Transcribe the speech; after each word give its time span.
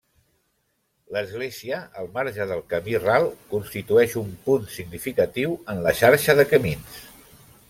L'església, 1.17 1.81
al 2.03 2.09
marge 2.15 2.47
del 2.53 2.63
camí 2.73 2.97
ral, 3.03 3.29
constitueix 3.53 4.19
un 4.25 4.35
punt 4.49 4.67
significatiu 4.81 5.57
en 5.75 5.87
la 5.89 5.99
xarxa 6.03 6.41
de 6.43 6.53
camins. 6.55 7.03